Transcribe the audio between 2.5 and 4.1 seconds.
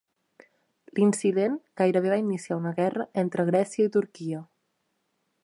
una guerra entre Grècia i